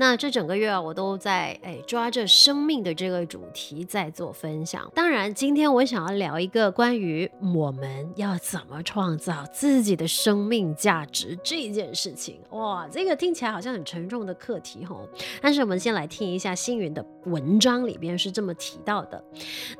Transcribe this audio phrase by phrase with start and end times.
[0.00, 4.88] 那这整个月啊，我都在哎抓着生命的这个主题在做分享。
[4.94, 12.40] 当然，今天我想要聊一个关于我们要怎么创造自己的生命价值这件事情。
[12.50, 15.08] 哇，这个听起来好像很沉重的课题吼。
[15.42, 19.20] 但是我们先来听一下星云的文章里边是这么提到的：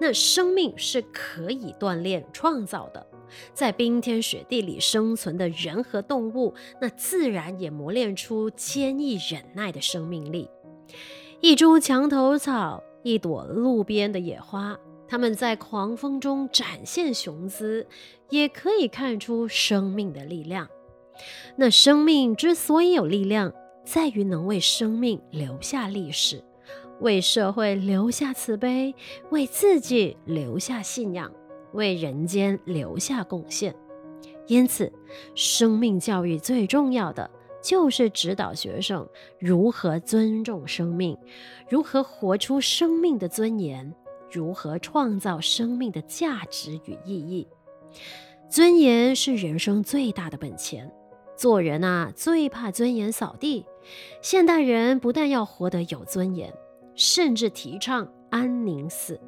[0.01, 3.07] 那生命是可以锻炼创造的。
[3.53, 10.49] 在冰天雪地里生存的人和动物，那自然也磨练出坚毅忍耐的生命力。
[11.41, 17.87] 一株墙头草，一朵路边的野花，它们在狂风中展现雄姿，
[18.31, 20.69] 也可以看出生命的力量。
[21.57, 23.53] 那生命之所以有力量，
[23.85, 26.43] 在于能为生命留下历史，
[27.01, 28.95] 为社会留下慈悲，
[29.31, 31.33] 为自己留下信仰。
[31.73, 33.75] 为人间留下贡献，
[34.47, 34.93] 因此，
[35.35, 37.31] 生命教育最重要的
[37.63, 39.07] 就是指导学生
[39.39, 41.17] 如何尊重生命，
[41.69, 43.95] 如何活出生命的尊严，
[44.31, 47.47] 如何创造生命的价值与意义。
[48.49, 50.91] 尊严是人生最大的本钱，
[51.37, 53.67] 做人啊，最怕尊严扫地。
[54.23, 56.53] 现代人不但要活得有尊严，
[56.95, 59.21] 甚至提倡安宁死。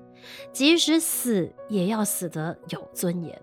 [0.52, 3.40] 即使死，也要死得有尊严。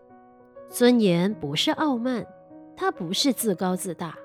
[0.70, 2.26] 尊严不是傲慢，
[2.76, 4.18] 它不是自高自大，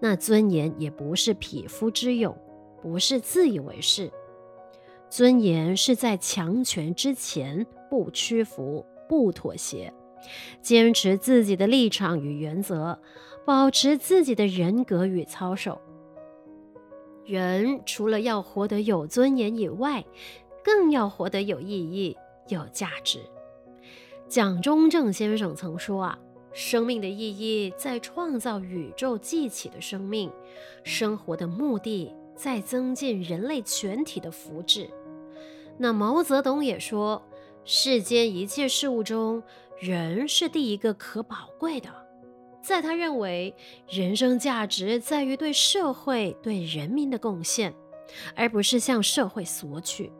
[0.00, 2.36] 那尊严也不是匹夫之勇，
[2.82, 4.10] 不是自以为是。
[5.10, 9.92] 尊严是在强权之前不屈服、不妥协，
[10.60, 12.98] 坚持自己的立场与原则，
[13.44, 15.80] 保持自己的人格与操守。
[17.24, 20.04] 人除了要活得有尊严以外，
[20.64, 22.16] 更要活得有意义、
[22.48, 23.20] 有价值。
[24.26, 26.18] 蒋中正先生曾说：“啊，
[26.52, 30.32] 生命的意义在创造宇宙记起的生命，
[30.82, 34.88] 生活的目的在增进人类全体的福祉。”
[35.76, 37.22] 那毛泽东也说
[37.64, 39.42] ：“世间一切事物中，
[39.78, 41.88] 人是第一个可宝贵的。”
[42.62, 43.54] 在他认为，
[43.90, 47.74] 人生价值在于对社会、对人民的贡献，
[48.34, 50.10] 而不是向社会索取。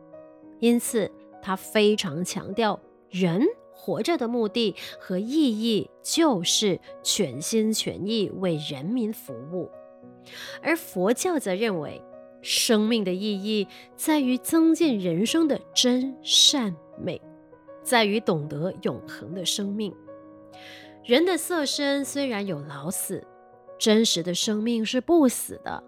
[0.65, 1.11] 因此，
[1.43, 2.81] 他非常强调，
[3.11, 3.43] 人
[3.75, 5.29] 活着的目的和意
[5.63, 9.71] 义就是全心全意为人民服务。
[10.63, 12.01] 而佛教则认为，
[12.41, 17.21] 生命的意义在于增进人生的真善美，
[17.83, 19.95] 在于懂得永恒的生命。
[21.05, 23.23] 人的色身虽然有老死，
[23.79, 25.85] 真实的生命是不死的，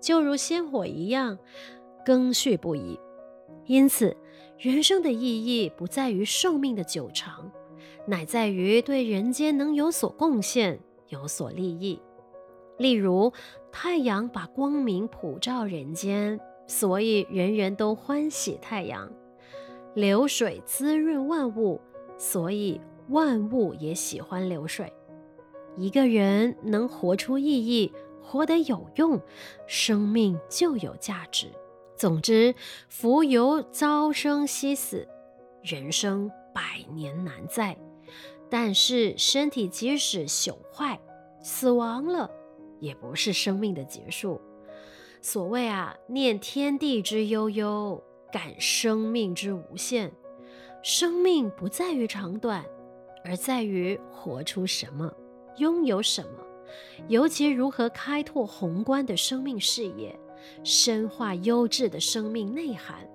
[0.00, 1.38] 就如鲜火一样，
[2.06, 2.98] 更续不已。
[3.66, 4.16] 因此，
[4.58, 7.50] 人生的意义不在于寿命的久长，
[8.06, 12.00] 乃在于对人间能有所贡献、有所利益。
[12.78, 13.32] 例如，
[13.72, 19.08] 太阳把光明普照人间，所以人人都欢喜太阳；
[19.94, 21.80] 流水滋润万物，
[22.18, 24.92] 所以万物也喜欢流水。
[25.76, 27.92] 一个人能活出意义，
[28.22, 29.20] 活得有用，
[29.66, 31.46] 生命就有价值。
[31.96, 32.54] 总之，
[32.90, 35.06] 蜉蝣朝生夕死，
[35.62, 37.76] 人生百年难在。
[38.50, 41.00] 但是，身体即使朽坏、
[41.40, 42.30] 死亡了，
[42.80, 44.40] 也不是生命的结束。
[45.20, 50.12] 所谓啊，念天地之悠悠，感生命之无限。
[50.82, 52.64] 生命不在于长短，
[53.24, 55.10] 而在于活出什么，
[55.56, 56.44] 拥有什么，
[57.08, 60.14] 尤其如何开拓宏观的生命视野。
[60.62, 63.08] 深化优质的生命内涵，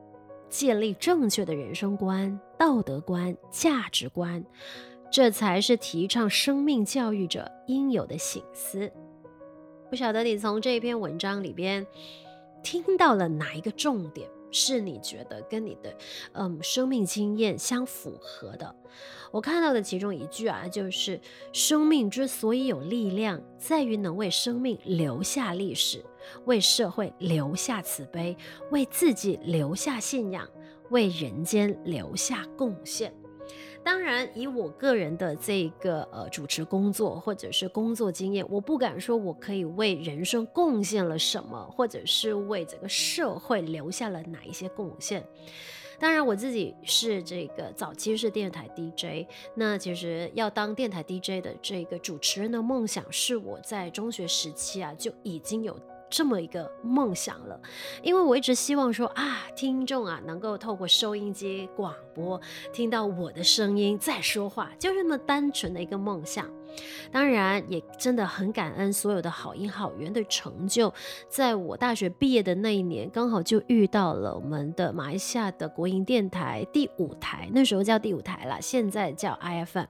[0.50, 4.44] 建立正确的人生观、道德观、价值观，
[5.12, 8.92] 这才是提倡生命教育者应有的醒思。
[9.90, 11.86] 不晓得你从这篇文章里边
[12.64, 14.30] 听到了哪一个重点？
[14.52, 15.96] 是你觉得跟你的
[16.34, 18.76] 嗯生命经验相符合的？
[19.32, 21.22] 我看到的其中一句啊，就是
[21.54, 26.04] 生命之所以有力量，在于能为生命留下历史，
[26.46, 28.36] 为社会留下慈悲，
[28.72, 30.48] 为自己留下信仰，
[30.90, 33.14] 为人间留下贡献。
[33.82, 45.26] 当然，以我个人的这个呃主持工作或者是工作经验，我不敢说我可以为人生贡献了什么，或者是为这个社会留下了哪一些贡献。
[45.98, 55.78] 当然，我自己是这个早期是电台 DJ，那其实要当电台 DJ 的这个主持人的梦想，是我在中学时期啊就已经有
[56.10, 57.60] 这么一个梦想了，
[58.02, 62.40] 因为我一直希望说啊，听众啊能够透过收音机广播
[62.74, 66.59] 听到我的声音在说话，就这么单纯的一个梦想。
[67.12, 70.94] 当然，也真的很感恩所有的好音好缘的成就。
[71.28, 79.86] 在我大学毕业的那一年，刚好就遇到了我们的马来西亚的国营电台第五台，那时候叫第五台啦，现在叫 IFM，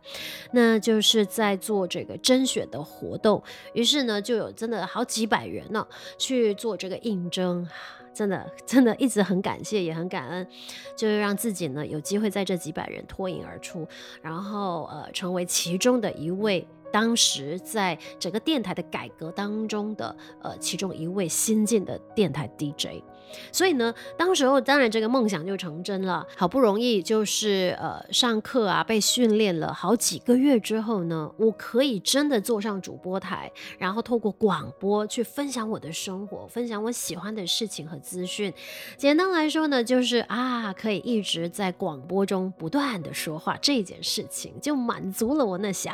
[0.52, 3.44] 那就是在做这个甄选的活动。
[3.74, 5.86] 于是呢，就有真的好几百人呢
[6.18, 7.68] 去做这个应征。
[8.14, 10.48] 真的， 真的一直很感谢，也很感恩，
[10.96, 13.88] 就是让自己呢有机会在这几百人脱颖而出，
[14.22, 16.68] 然后呃成为其中的一位。
[16.92, 23.04] 当时在整个电台的改革当中的呃其中一位新进的电台 DJ。
[23.52, 26.26] 所以呢，当时候当然这个梦想就成真了。
[26.36, 38.52] 好不容易就是呃上课啊，被训练了好几个月之后呢，我可以真的坐上主播台，然后透过广播去分享我的生活，分享我喜欢的事情和资讯。
[38.98, 45.92] 简单来说呢，就是啊，可以一直在广播中不断的说话，这件事情就满足了我那小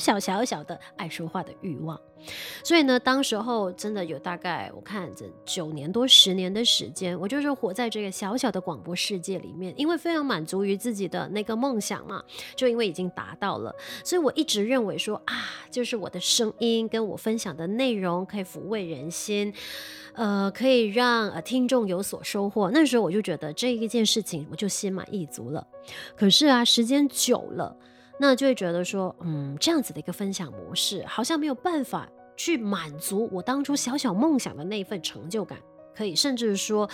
[0.00, 1.98] 小小小小的爱说话的欲望。
[2.64, 12.20] 所以呢，当时候真的有大概我看这九年多十年的时间，我就是活在这个小小的广播世界里面，因为非常满足于自己的那个梦想嘛，
[12.56, 13.72] 就因为已经达到了，
[14.04, 15.34] 所以我一直认为说啊，
[15.70, 19.54] 就是我的声音跟我分享的内容可以抚慰人心，
[20.14, 22.68] 呃，可以让呃听众有所收获。
[22.72, 25.64] 那时候我就觉得这一件事情我就心满意足了。
[26.16, 27.76] 可是啊，时间久了。
[28.18, 35.58] 那就会觉得说，嗯，这样子的一个分享模式，好像没有办法去满足我当初小小梦想的那一份成就感。
[35.96, 36.88] 可以，甚至说，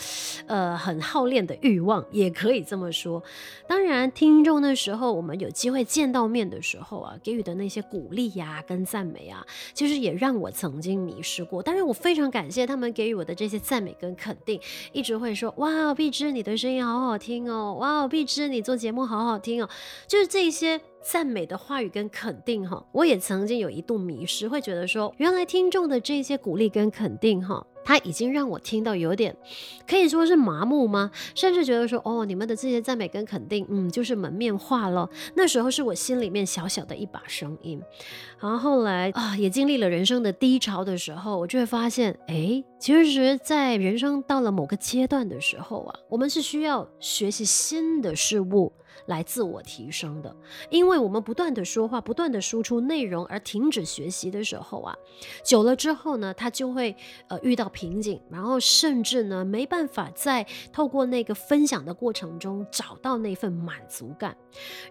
[0.46, 3.22] 呃，很好练的欲望，也可以这么说。
[3.68, 11.62] 当然，听众那时候我们有机会见到面的时候啊，给予的那些鼓励呀、跟赞美啊，其实也让我曾经迷失过。
[11.62, 14.58] 但是，我非常感谢他们给予我的这些赞美跟肯定，
[14.94, 17.74] 一直会说：“哇，碧芝，你的声音好好听哦！
[17.74, 19.68] 哇，碧芝，你做节目好好听哦！”
[20.08, 27.66] 就是这些赞美的话语跟肯定哈，我也曾经有一度迷失，会觉得说，原来听众的这些鼓励跟肯定哈。
[27.86, 29.36] 他已经让我听到有点，
[29.86, 31.10] 可以说是麻木吗？
[31.34, 35.06] 甚至觉得说，哦，你们的这些赞美跟肯定，嗯，就是门面话了。
[35.34, 37.78] 那时候是我心里面小小的一把声音。
[38.40, 48.74] 然后后来啊，也经历了人生的低潮的时候，我就会发现，哎，其实，在人生到了某个阶段的时候啊，我们是需要学习新的事物。
[49.06, 50.34] 来自我提升的，
[50.70, 54.96] 因为我们不断的说话，不断的输出内容，而停止学习的时候啊，
[55.44, 56.94] 久了之后呢，他就会
[57.28, 64.34] 呃遇到瓶颈，然后甚至呢没办法在透过那个分享的过程中找到那份满足感。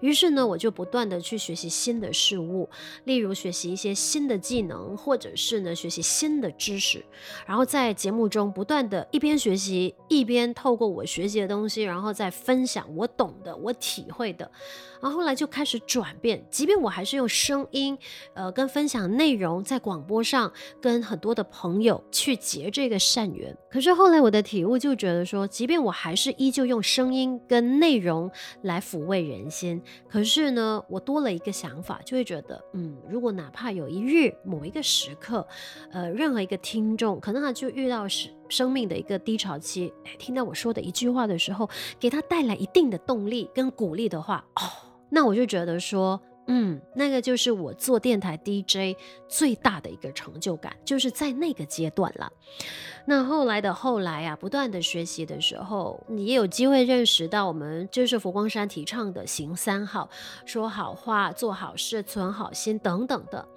[0.01, 2.69] 于是呢，我就不断的去学习新的事物，
[3.05, 7.03] 例如学习一些新的技能，或者是呢学习新的知识，
[7.47, 13.93] 然后在在节目中不断的一边学习，一边透过我学习的东西，然后再分享我懂的，我体。
[14.03, 14.49] 体会的，
[15.01, 17.95] 然后后来就开始转变，即便我还是用声音，
[18.33, 20.51] 呃，跟分享内容在广播上
[20.81, 23.55] 跟很多的朋友去结这个善缘。
[23.69, 28.29] 可是后来我的体悟就觉得说，即便我还是依旧用声音跟内容
[28.63, 35.47] 来抚慰人心，可是呢，我多了一个想法，就会觉得，嗯，如果哪怕有一日某一个时刻，
[35.91, 38.29] 呃，任何一个听众可能他就遇到是。
[38.49, 41.67] 生命的一个低潮期，哎，听到我说的一句话的时候，
[41.99, 44.61] 给他带来一定的动力跟鼓励的话，哦，
[45.09, 48.95] 那我就觉得说，嗯，那个就是我做电台 DJ
[49.27, 52.31] 最大的一个成就感，就是在那个阶段了。
[53.07, 60.07] 那后来的后来啊，不断的学习的时候，你也有机会认识到我们就是佛光山提倡的行三好，
[60.45, 63.47] 说好话、做好事、存好心等等的。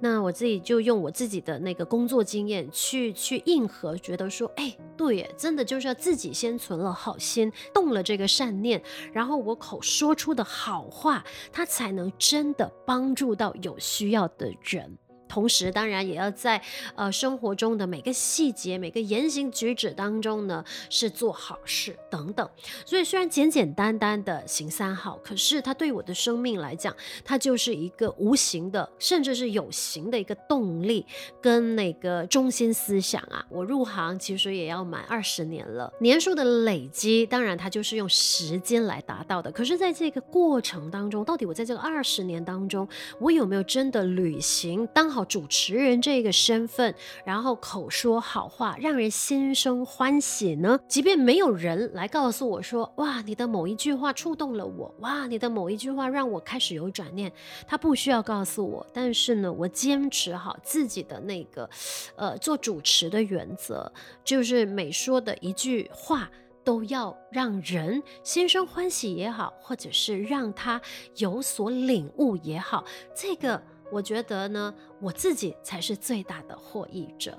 [0.00, 14.96] 那我自己就用我自己的那个工作经验去去应和，觉得说，哎，对耶，真的就是要自己先存了好心，动了这个善念，然后我口说出的好话，它才能真的帮助到有需要的人。
[15.30, 16.60] 同时，当然也要在
[16.96, 22.46] 呃生活中的每个细节、每个言行举止当中呢，是做好事等等。
[22.84, 26.94] 所以，虽然简简单单的行三好，可是它对我的生命来讲，
[27.24, 31.06] 它就是一个无形的，甚至是有形的一个动力
[31.40, 33.46] 跟那个中心思想啊。
[33.48, 39.52] 我入行其实也要满二十年了，年数的累积，当然它就是用时间来达到的。
[39.52, 42.88] 可是，在这个过程当中，到底我在这个二十年当中，
[43.20, 50.78] 我有没有真的履行当好主持人这个身份，然后口说好话，让人心生欢喜呢？
[50.88, 57.32] 即便没有人来告诉我说，哇，你的某一句话触动了我，哇，你的某一句话让我开始有转念，
[57.66, 61.68] 他不需要告诉我，但是呢，我坚持好自己的那个，
[62.16, 63.92] 呃，做主持的原则，
[64.24, 66.30] 就是每说的一句话。
[66.62, 70.78] 都要让人心生欢喜也好，或者是让他
[71.16, 72.84] 有所领悟也好，
[73.16, 73.60] 这个
[73.90, 77.36] 我觉得呢，我自己才是最大的获益者。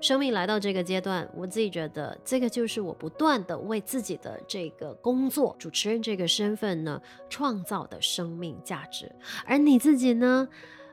[0.00, 9.10] 生命来到这个阶段，我自己觉得这个就是我不断的为自己的这个工作，主持人这个身份呢，创造的生命价值。
[9.44, 10.48] 而你自己呢？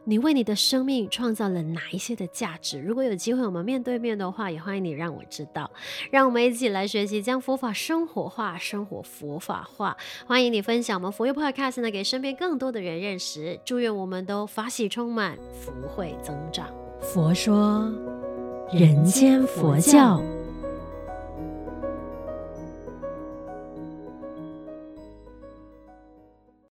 [0.09, 2.79] 你为你的生命创造了哪一些的价值？
[2.79, 5.69] 如果有机会我们面对面的话，也欢迎你让我知道。
[6.09, 9.97] 让我们一起来学习，将佛法生活化，生活佛法化。
[10.25, 13.59] 欢迎你分享我们佛佑 Podcast 呢，给身边更多的人认识。
[13.65, 16.69] 祝愿我们都法喜充满，福慧增长。
[17.01, 17.91] 佛说，
[18.71, 20.23] 人间佛教。